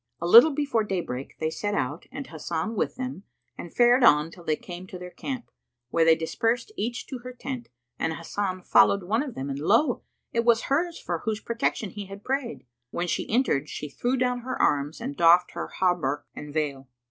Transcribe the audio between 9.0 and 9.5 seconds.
one of them